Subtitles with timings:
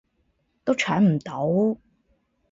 [0.63, 1.77] 都搶唔到